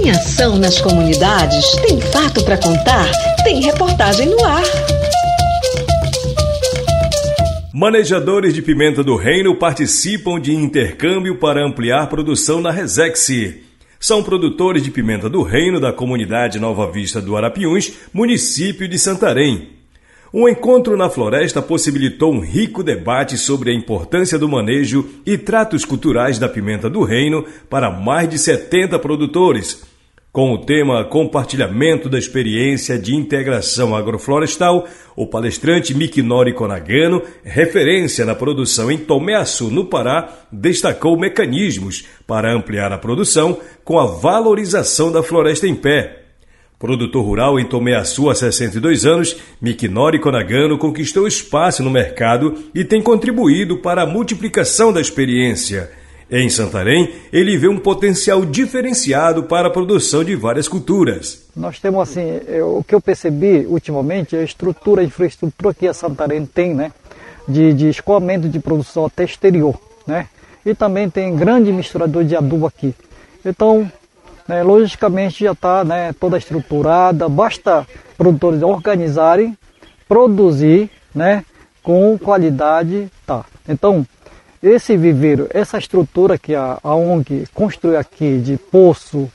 Tem 0.00 0.12
ação 0.12 0.58
nas 0.58 0.80
comunidades? 0.80 1.72
Tem 1.86 2.00
fato 2.00 2.42
para 2.42 2.56
contar? 2.56 3.04
Tem 3.44 3.60
reportagem 3.60 4.30
no 4.30 4.42
ar. 4.42 4.62
Manejadores 7.74 8.54
de 8.54 8.62
pimenta 8.62 9.04
do 9.04 9.14
reino 9.14 9.54
participam 9.54 10.40
de 10.40 10.54
intercâmbio 10.54 11.36
para 11.36 11.62
ampliar 11.62 12.06
produção 12.06 12.62
na 12.62 12.70
Resex. 12.70 13.28
São 14.00 14.22
produtores 14.22 14.82
de 14.82 14.90
pimenta 14.90 15.28
do 15.28 15.42
reino 15.42 15.78
da 15.78 15.92
comunidade 15.92 16.58
Nova 16.58 16.90
Vista 16.90 17.20
do 17.20 17.36
Arapiuns, 17.36 17.92
município 18.10 18.88
de 18.88 18.98
Santarém. 18.98 19.68
Um 20.32 20.48
encontro 20.48 20.96
na 20.96 21.10
floresta 21.10 21.60
possibilitou 21.60 22.32
um 22.32 22.40
rico 22.40 22.82
debate 22.82 23.36
sobre 23.36 23.70
a 23.70 23.74
importância 23.74 24.38
do 24.38 24.48
manejo 24.48 25.06
e 25.26 25.36
tratos 25.36 25.84
culturais 25.84 26.38
da 26.38 26.48
pimenta 26.48 26.88
do 26.88 27.02
reino 27.02 27.44
para 27.68 27.90
mais 27.90 28.30
de 28.30 28.38
70 28.38 28.98
produtores. 28.98 29.89
Com 30.32 30.52
o 30.52 30.58
tema 30.58 31.04
Compartilhamento 31.04 32.08
da 32.08 32.16
Experiência 32.16 32.96
de 32.96 33.16
Integração 33.16 33.96
Agroflorestal, 33.96 34.86
o 35.16 35.26
palestrante 35.26 35.92
Mikinori 35.92 36.54
Konagano, 36.54 37.20
referência 37.42 38.24
na 38.24 38.34
produção 38.34 38.92
em 38.92 38.98
Tomeaçu, 38.98 39.70
no 39.70 39.86
Pará, 39.86 40.32
destacou 40.52 41.18
mecanismos 41.18 42.06
para 42.28 42.54
ampliar 42.54 42.92
a 42.92 42.98
produção 42.98 43.58
com 43.84 43.98
a 43.98 44.06
valorização 44.06 45.10
da 45.10 45.20
floresta 45.20 45.66
em 45.66 45.74
pé 45.74 46.20
Produtor 46.80 47.22
rural 47.22 47.60
em 47.60 47.66
Tomeaçu 47.66 48.30
há 48.30 48.34
62 48.34 49.04
anos, 49.04 49.36
Mikinori 49.60 50.18
Konagano 50.18 50.78
conquistou 50.78 51.28
espaço 51.28 51.82
no 51.82 51.90
mercado 51.90 52.54
e 52.74 52.82
tem 52.82 53.02
contribuído 53.02 53.76
para 53.76 54.00
a 54.00 54.06
multiplicação 54.06 54.90
da 54.90 54.98
experiência. 54.98 55.90
Em 56.32 56.48
Santarém, 56.48 57.12
ele 57.32 57.58
vê 57.58 57.66
um 57.66 57.78
potencial 57.78 58.44
diferenciado 58.44 59.42
para 59.44 59.66
a 59.66 59.70
produção 59.70 60.22
de 60.22 60.36
várias 60.36 60.68
culturas. 60.68 61.48
Nós 61.56 61.80
temos 61.80 62.08
assim, 62.08 62.40
eu, 62.46 62.76
o 62.78 62.84
que 62.84 62.94
eu 62.94 63.00
percebi 63.00 63.66
ultimamente 63.66 64.36
é 64.36 64.38
a 64.38 64.44
estrutura, 64.44 65.02
a 65.02 65.04
infraestrutura 65.04 65.74
que 65.74 65.88
a 65.88 65.92
Santarém 65.92 66.46
tem, 66.46 66.72
né, 66.72 66.92
de, 67.48 67.72
de 67.72 67.88
escoamento 67.88 68.48
de 68.48 68.60
produção 68.60 69.06
até 69.06 69.24
exterior, 69.24 69.74
né, 70.06 70.28
e 70.64 70.72
também 70.72 71.10
tem 71.10 71.34
grande 71.34 71.72
misturador 71.72 72.22
de 72.22 72.36
adubo 72.36 72.64
aqui. 72.64 72.94
Então, 73.44 73.90
né, 74.46 74.62
logicamente 74.62 75.42
já 75.42 75.52
está 75.52 75.82
né, 75.82 76.12
toda 76.12 76.38
estruturada, 76.38 77.28
basta 77.28 77.84
produtores 78.16 78.62
organizarem, 78.62 79.58
produzir 80.08 80.90
né, 81.12 81.44
com 81.82 82.16
qualidade. 82.16 83.10
Tá. 83.26 83.44
Então, 83.68 84.06
esse 84.62 84.96
viveiro, 84.96 85.48
essa 85.50 85.78
estrutura 85.78 86.38
que 86.38 86.54
a, 86.54 86.78
a 86.82 86.94
ONG 86.94 87.46
construiu 87.54 87.98
aqui 87.98 88.38
de 88.38 88.56
poço, 88.56 89.30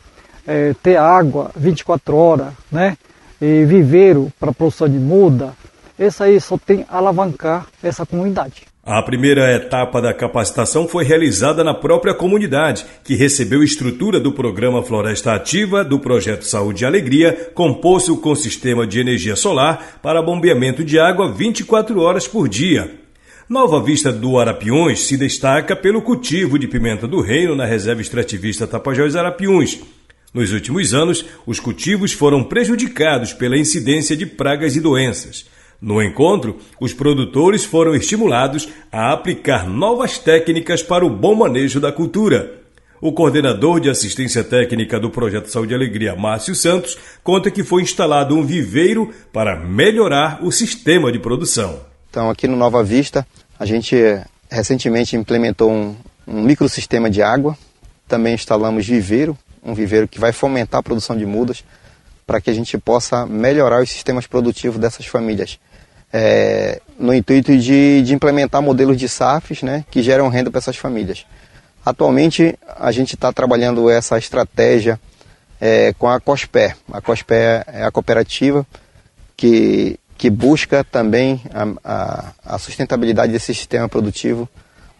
é, 0.45 0.73
ter 0.83 0.97
água 0.97 1.51
24 1.55 2.15
horas, 2.15 2.53
né, 2.71 2.97
e 3.41 3.65
viveiro 3.65 4.31
para 4.39 4.53
produção 4.53 4.87
de 4.87 4.97
muda, 4.97 5.53
esse 5.97 6.21
aí 6.21 6.39
só 6.39 6.57
tem 6.57 6.85
alavancar 6.89 7.67
essa 7.81 8.05
comunidade. 8.05 8.63
A 8.87 9.01
primeira 9.01 9.51
etapa 9.55 9.99
da 9.99 10.13
capacitação 10.13 10.87
foi 10.87 11.03
realizada 11.03 11.63
na 11.63 11.73
própria 11.73 12.13
comunidade, 12.13 12.85
que 13.03 13.15
recebeu 13.15 13.63
estrutura 13.63 14.19
do 14.19 14.31
programa 14.31 14.83
Floresta 14.83 15.33
Ativa 15.33 15.83
do 15.83 15.99
projeto 15.99 16.45
Saúde 16.45 16.83
e 16.83 16.85
Alegria, 16.85 17.49
composto 17.55 18.15
com 18.17 18.35
sistema 18.35 18.85
de 18.85 18.99
energia 18.99 19.35
solar 19.35 19.99
para 20.03 20.21
bombeamento 20.21 20.83
de 20.83 20.99
água 20.99 21.33
24 21.33 21.99
horas 21.99 22.27
por 22.27 22.47
dia. 22.47 23.04
Nova 23.47 23.79
Vista 23.79 24.11
do 24.11 24.39
Arapiuns 24.39 25.01
se 25.01 25.15
destaca 25.15 25.75
pelo 25.75 26.01
cultivo 26.01 26.57
de 26.57 26.67
pimenta 26.67 27.07
do 27.07 27.21
reino 27.21 27.55
na 27.55 27.63
reserva 27.63 28.01
extrativista 28.01 28.65
Tapajós 28.65 29.15
Arapiuns. 29.15 29.81
Nos 30.33 30.51
últimos 30.51 30.95
anos, 30.95 31.23
os 31.45 31.59
cultivos 31.59 32.11
foram 32.11 32.43
prejudicados 32.43 33.33
pela 33.33 33.55
incidência 33.55 34.17
de 34.17 34.25
pragas 34.25 34.75
e 34.75 34.81
doenças. 34.81 35.45
No 35.79 36.01
encontro, 36.01 36.57
os 36.81 36.91
produtores 36.91 37.63
foram 37.63 37.93
estimulados 37.93 38.67
a 38.91 39.13
aplicar 39.13 39.69
novas 39.69 40.17
técnicas 40.17 40.81
para 40.81 41.05
o 41.05 41.09
bom 41.09 41.35
manejo 41.35 41.79
da 41.79 41.91
cultura. 41.91 42.63
O 42.99 43.11
coordenador 43.11 43.79
de 43.79 43.91
assistência 43.91 44.43
técnica 44.43 44.99
do 44.99 45.11
Projeto 45.11 45.51
Saúde 45.51 45.73
e 45.73 45.75
Alegria, 45.75 46.15
Márcio 46.15 46.55
Santos, 46.55 46.97
conta 47.23 47.51
que 47.51 47.63
foi 47.63 47.83
instalado 47.83 48.35
um 48.35 48.43
viveiro 48.43 49.13
para 49.31 49.55
melhorar 49.55 50.43
o 50.43 50.51
sistema 50.51 51.11
de 51.11 51.19
produção. 51.19 51.93
Então, 52.15 52.29
aqui 52.29 52.47
no 52.47 52.55
Nova 52.55 52.81
Vista, 52.81 53.27
a 53.59 53.65
gente 53.65 53.93
recentemente 54.49 55.17
implementou 55.17 55.69
um, 55.69 55.93
um 56.25 56.43
microsistema 56.43 57.09
de 57.09 57.21
água. 57.21 57.57
Também 58.07 58.33
instalamos 58.33 58.87
viveiro, 58.87 59.37
um 59.61 59.73
viveiro 59.73 60.07
que 60.07 60.17
vai 60.17 60.31
fomentar 60.31 60.79
a 60.79 60.81
produção 60.81 61.17
de 61.17 61.25
mudas 61.25 61.61
para 62.25 62.39
que 62.39 62.49
a 62.49 62.53
gente 62.53 62.77
possa 62.77 63.25
melhorar 63.25 63.83
os 63.83 63.89
sistemas 63.89 64.25
produtivos 64.27 64.79
dessas 64.79 65.05
famílias. 65.05 65.59
É, 66.13 66.79
no 66.97 67.13
intuito 67.13 67.57
de, 67.57 68.01
de, 68.01 68.13
implementar 68.13 68.61
modelos 68.61 68.95
de 68.95 69.09
SAFs 69.09 69.61
né, 69.61 69.83
que 69.91 70.01
geram 70.01 70.29
renda 70.29 70.49
para 70.49 70.59
essas 70.59 70.77
famílias. 70.77 71.25
Atualmente, 71.85 72.57
a 72.79 72.93
gente 72.93 73.15
está 73.15 73.33
trabalhando 73.33 73.89
essa 73.89 74.17
estratégia 74.17 74.97
é, 75.59 75.91
com 75.99 76.07
a 76.07 76.17
COSPER. 76.21 76.77
A 76.93 77.01
COSPER 77.01 77.65
é 77.67 77.83
a 77.83 77.91
cooperativa 77.91 78.65
que, 79.35 79.99
que 80.17 80.29
busca 80.29 80.83
também 80.83 81.41
a, 81.53 81.67
a, 81.83 82.55
a 82.55 82.57
sustentabilidade 82.57 83.31
desse 83.31 83.53
sistema 83.53 83.89
produtivo 83.89 84.47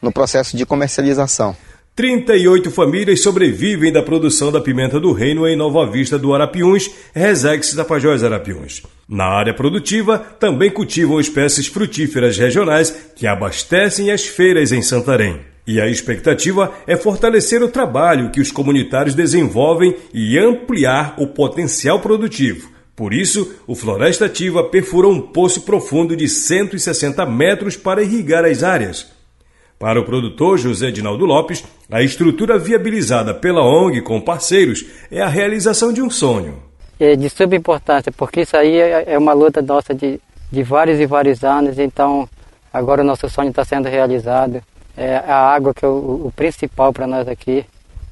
no 0.01 0.11
processo 0.11 0.55
de 0.55 0.65
comercialização. 0.65 1.55
38 1.95 2.71
famílias 2.71 3.21
sobrevivem 3.21 3.91
da 3.91 4.03
produção 4.03 4.51
da 4.51 4.59
pimenta 4.59 4.99
do 4.99 5.13
reino 5.13 5.47
em 5.47 5.55
Nova 5.55 5.89
Vista 5.89 6.19
do 6.19 6.33
Arapiuns, 6.33 6.91
Resex 7.13 7.73
Tapajós 7.73 8.21
Arapiuns. 8.21 8.83
Na 9.07 9.23
área 9.23 9.53
produtiva, 9.53 10.19
também 10.19 10.69
cultivam 10.69 11.21
espécies 11.21 11.67
frutíferas 11.67 12.37
regionais 12.37 13.13
que 13.15 13.25
abastecem 13.25 14.11
as 14.11 14.25
feiras 14.25 14.73
em 14.73 14.81
Santarém. 14.81 15.39
E 15.65 15.79
a 15.79 15.87
expectativa 15.87 16.73
é 16.85 16.97
fortalecer 16.97 17.63
o 17.63 17.69
trabalho 17.69 18.29
que 18.29 18.41
os 18.41 18.51
comunitários 18.51 19.15
desenvolvem 19.15 19.95
e 20.13 20.37
ampliar 20.37 21.15
o 21.17 21.27
potencial 21.27 22.01
produtivo. 22.01 22.75
Por 22.95 23.13
isso, 23.13 23.56
o 23.67 23.75
Floresta 23.75 24.25
Ativa 24.25 24.63
perfurou 24.63 25.11
um 25.11 25.19
poço 25.19 25.61
profundo 25.63 26.16
de 26.16 26.29
160 26.29 27.25
metros 27.25 27.75
para 27.75 28.01
irrigar 28.01 28.45
as 28.45 28.63
áreas. 28.63 29.11
Para 29.78 30.00
o 30.00 30.06
produtor 30.06 30.57
José 30.57 30.89
Dinaldo 30.91 31.25
Lopes, 31.25 31.66
a 31.91 32.01
estrutura 32.01 32.57
viabilizada 32.57 33.33
pela 33.33 33.61
ONG 33.61 34.01
com 34.01 34.22
parceiros 34.22 34.85
é 35.11 35.22
a 35.22 35.28
realização 35.28 35.91
de 35.91 36.01
um 36.01 36.09
sonho. 36.09 36.63
É 36.97 37.17
de 37.17 37.29
suma 37.29 37.57
importância, 37.57 38.09
porque 38.13 38.41
isso 38.41 38.56
aí 38.56 38.79
é, 38.79 39.03
é 39.07 39.17
uma 39.17 39.33
luta 39.33 39.62
nossa 39.62 39.94
de, 39.94 40.17
de 40.50 40.63
vários 40.63 40.97
e 40.97 41.06
vários 41.06 41.44
anos, 41.44 41.77
então 41.77 42.29
agora 42.72 43.01
o 43.01 43.06
nosso 43.06 43.27
sonho 43.27 43.50
está 43.50 43.66
sendo 43.66 43.89
realizado. 43.89 44.63
É 44.95 45.17
a 45.17 45.53
água 45.53 45.73
que 45.73 45.83
é 45.83 45.88
o, 45.89 46.27
o 46.27 46.33
principal 46.33 46.94
para 46.94 47.06
nós 47.06 47.27
aqui 47.27 47.66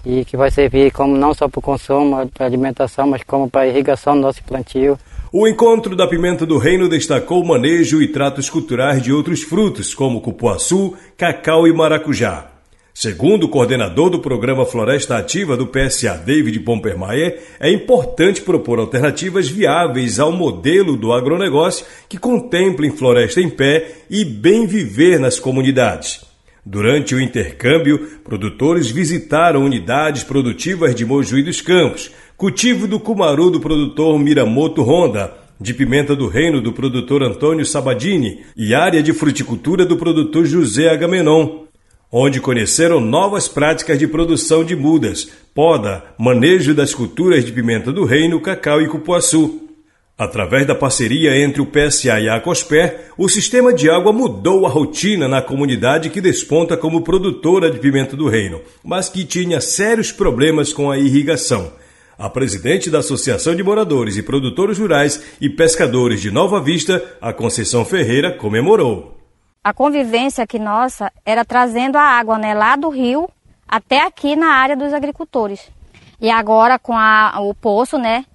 e 0.06 0.26
que 0.26 0.38
vai 0.38 0.52
servir 0.52 0.92
como 0.92 1.18
não 1.18 1.34
só 1.34 1.48
para 1.48 1.60
o 1.60 1.62
consumo, 1.62 2.28
para 2.28 2.46
alimentação, 2.46 3.08
mas 3.08 3.24
como 3.24 3.50
para 3.50 3.68
irrigação 3.68 4.16
do 4.16 4.22
nosso 4.22 4.44
plantio. 4.44 4.98
O 5.32 5.48
encontro 5.48 5.96
da 5.96 6.08
Pimenta 6.08 6.46
do 6.46 6.58
Reino 6.58 6.88
destacou 6.88 7.42
o 7.42 7.48
manejo 7.48 8.02
e 8.02 8.08
tratos 8.08 8.50
culturais 8.50 9.02
de 9.02 9.12
outros 9.12 9.42
frutos, 9.42 9.94
como 9.96 10.22
cupuaçu, 10.22 10.94
cacau 11.18 11.68
e 11.68 11.74
maracujá. 11.74 12.54
Segundo 12.94 13.46
o 13.46 13.50
coordenador 13.50 14.12
do 14.12 14.20
programa 14.20 14.68
Floresta 14.68 15.18
Ativa 15.18 15.58
do 15.58 15.66
PSA, 15.66 16.16
David 16.24 16.60
Pompermayer, 16.60 17.42
é 17.60 17.72
importante 17.72 18.44
propor 18.44 18.78
alternativas 18.78 19.50
viáveis 19.50 20.20
ao 20.20 20.32
modelo 20.32 20.96
do 20.96 21.12
agronegócio 21.12 21.84
que 22.08 22.20
contemplem 22.20 22.92
floresta 22.92 23.42
em 23.42 23.50
pé 23.50 24.04
e 24.12 24.24
bem 24.24 24.68
viver 24.68 25.20
nas 25.20 25.40
comunidades. 25.40 26.33
Durante 26.66 27.14
o 27.14 27.22
intercâmbio, 27.22 28.20
produtores 28.24 28.90
visitaram 28.90 29.66
unidades 29.66 30.24
produtivas 30.24 30.96
de 30.96 31.06
Mojuí 31.06 31.44
dos 31.44 31.62
Campos, 31.62 32.10
Cultivo 32.38 32.88
do 32.88 33.00
cumaru 33.00 33.50
do 33.50 33.60
produtor 33.60 34.18
Miramoto 34.20 34.82
Honda, 34.82 35.34
de 35.62 35.74
pimenta 35.74 36.16
do 36.16 36.28
reino 36.28 36.60
do 36.60 36.74
produtor 36.74 37.22
Antônio 37.24 37.66
Sabadini 37.66 38.44
e 38.58 38.74
área 38.74 39.04
de 39.04 39.14
fruticultura 39.14 39.86
do 39.86 39.98
produtor 39.98 40.46
José 40.46 40.90
Agamenon, 40.90 41.64
onde 42.12 42.42
conheceram 42.42 43.00
novas 43.00 43.48
práticas 43.48 43.98
de 43.98 44.08
produção 44.08 44.64
de 44.64 44.76
mudas, 44.76 45.32
poda, 45.54 46.04
manejo 46.18 46.74
das 46.74 46.94
culturas 46.94 47.46
de 47.46 47.52
pimenta 47.52 47.92
do 47.92 48.04
reino, 48.04 48.42
cacau 48.42 48.82
e 48.82 48.88
cupuaçu. 48.88 49.63
Através 50.18 50.68
da 50.68 50.76
parceria 50.76 51.36
entre 51.44 51.60
o 51.60 51.66
PSA 51.66 52.20
e 52.20 52.30
a 52.30 52.36
Acosper, 52.36 53.12
o 53.18 53.28
sistema 53.28 53.74
de 53.74 53.90
água 53.90 54.14
mudou 54.14 54.66
a 54.66 54.70
rotina 54.70 55.28
na 55.28 55.42
comunidade 55.42 56.12
que 56.12 56.22
desponta 56.22 56.78
como 56.78 57.02
produtora 57.02 57.72
de 57.72 57.80
pimenta 57.80 58.16
do 58.16 58.30
reino, 58.30 58.62
mas 58.84 59.10
que 59.10 59.26
tinha 59.26 59.60
sérios 59.60 60.12
problemas 60.12 60.72
com 60.72 60.92
a 60.92 61.00
irrigação. 61.00 61.74
A 62.16 62.30
presidente 62.30 62.92
da 62.92 63.00
Associação 63.00 63.56
de 63.56 63.64
Moradores 63.64 64.16
e 64.16 64.22
Produtores 64.22 64.78
Rurais 64.78 65.36
e 65.42 65.50
Pescadores 65.50 66.22
de 66.22 66.30
Nova 66.30 66.62
Vista, 66.62 67.04
a 67.20 67.34
Conceição 67.34 67.84
Ferreira, 67.84 68.32
comemorou. 68.32 69.18
A 69.64 69.74
convivência 69.74 70.44
aqui 70.44 70.60
nossa 70.60 71.12
era 71.26 71.44
trazendo 71.44 71.98
a 71.98 72.04
água 72.04 72.38
né, 72.38 72.54
lá 72.54 72.76
do 72.76 72.90
rio 72.90 73.28
até 73.68 74.06
aqui 74.06 74.36
na 74.36 74.50
área 74.54 74.78
dos 74.78 74.94
agricultores. 74.94 75.72
E 76.22 76.30
agora 76.30 76.78
com 76.78 76.96
a, 76.96 77.40
o 77.40 77.56
poço, 77.56 77.98
né? 77.98 78.26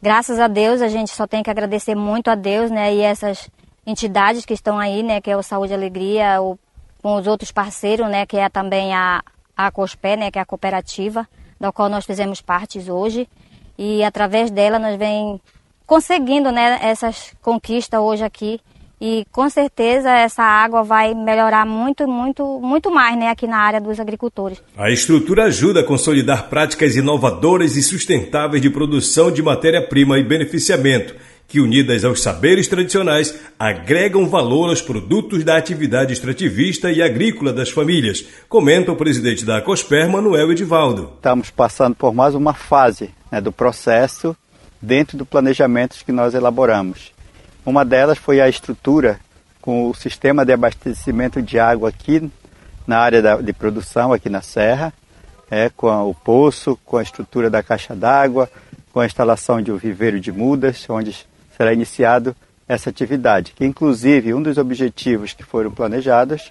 Graças 0.00 0.38
a 0.38 0.46
Deus, 0.46 0.80
a 0.80 0.88
gente 0.88 1.10
só 1.10 1.26
tem 1.26 1.42
que 1.42 1.50
agradecer 1.50 1.96
muito 1.96 2.28
a 2.28 2.36
Deus, 2.36 2.70
né? 2.70 2.94
E 2.94 3.00
essas 3.00 3.50
entidades 3.84 4.44
que 4.44 4.54
estão 4.54 4.78
aí, 4.78 5.02
né? 5.02 5.20
Que 5.20 5.30
é 5.30 5.36
o 5.36 5.42
Saúde 5.42 5.72
e 5.72 5.74
Alegria, 5.74 6.40
o, 6.40 6.56
com 7.02 7.16
os 7.16 7.26
outros 7.26 7.50
parceiros, 7.50 8.08
né? 8.08 8.24
Que 8.24 8.36
é 8.36 8.48
também 8.48 8.94
a, 8.94 9.22
a 9.56 9.70
COSPé, 9.72 10.16
né? 10.16 10.30
Que 10.30 10.38
é 10.38 10.42
a 10.42 10.46
cooperativa, 10.46 11.28
da 11.58 11.72
qual 11.72 11.88
nós 11.88 12.06
fizemos 12.06 12.40
parte 12.40 12.78
hoje. 12.88 13.28
E 13.76 14.04
através 14.04 14.52
dela 14.52 14.78
nós 14.78 14.96
vem 14.96 15.40
conseguindo, 15.84 16.52
né? 16.52 16.78
Essas 16.80 17.34
conquistas 17.42 18.00
hoje 18.00 18.22
aqui 18.22 18.60
e 19.00 19.24
com 19.30 19.48
certeza 19.48 20.10
essa 20.10 20.42
água 20.42 20.82
vai 20.82 21.14
melhorar 21.14 21.64
muito, 21.64 22.06
muito, 22.08 22.60
muito 22.60 22.90
mais 22.90 23.16
né, 23.16 23.28
aqui 23.28 23.46
na 23.46 23.58
área 23.58 23.80
dos 23.80 24.00
agricultores. 24.00 24.60
A 24.76 24.90
estrutura 24.90 25.44
ajuda 25.44 25.80
a 25.80 25.84
consolidar 25.84 26.48
práticas 26.48 26.96
inovadoras 26.96 27.76
e 27.76 27.82
sustentáveis 27.82 28.60
de 28.60 28.70
produção 28.70 29.30
de 29.30 29.42
matéria-prima 29.42 30.18
e 30.18 30.24
beneficiamento, 30.24 31.14
que 31.46 31.60
unidas 31.60 32.04
aos 32.04 32.22
saberes 32.22 32.68
tradicionais 32.68 33.38
agregam 33.58 34.28
valor 34.28 34.68
aos 34.68 34.82
produtos 34.82 35.44
da 35.44 35.56
atividade 35.56 36.12
extrativista 36.12 36.90
e 36.92 37.00
agrícola 37.00 37.52
das 37.52 37.70
famílias, 37.70 38.24
comenta 38.48 38.92
o 38.92 38.96
presidente 38.96 39.44
da 39.44 39.58
Acosper, 39.58 40.10
Manuel 40.10 40.52
Edivaldo. 40.52 41.12
Estamos 41.16 41.50
passando 41.50 41.94
por 41.94 42.12
mais 42.12 42.34
uma 42.34 42.52
fase 42.52 43.10
né, 43.32 43.40
do 43.40 43.50
processo 43.50 44.36
dentro 44.80 45.16
do 45.16 45.24
planejamento 45.24 45.96
que 46.04 46.12
nós 46.12 46.34
elaboramos. 46.34 47.17
Uma 47.64 47.84
delas 47.84 48.18
foi 48.18 48.40
a 48.40 48.48
estrutura 48.48 49.20
com 49.60 49.90
o 49.90 49.94
sistema 49.94 50.44
de 50.44 50.52
abastecimento 50.52 51.42
de 51.42 51.58
água 51.58 51.90
aqui 51.90 52.30
na 52.86 52.98
área 52.98 53.20
da, 53.20 53.36
de 53.36 53.52
produção, 53.52 54.12
aqui 54.12 54.30
na 54.30 54.40
Serra, 54.40 54.92
é, 55.50 55.68
com 55.68 55.88
a, 55.88 56.02
o 56.02 56.14
poço, 56.14 56.78
com 56.84 56.96
a 56.96 57.02
estrutura 57.02 57.50
da 57.50 57.62
caixa 57.62 57.94
d'água, 57.94 58.50
com 58.92 59.00
a 59.00 59.06
instalação 59.06 59.60
de 59.60 59.70
um 59.70 59.76
viveiro 59.76 60.18
de 60.18 60.32
mudas, 60.32 60.86
onde 60.88 61.26
será 61.56 61.72
iniciado 61.72 62.34
essa 62.66 62.88
atividade. 62.88 63.52
Que, 63.52 63.64
inclusive, 63.64 64.32
um 64.32 64.42
dos 64.42 64.56
objetivos 64.56 65.32
que 65.32 65.44
foram 65.44 65.70
planejados 65.70 66.50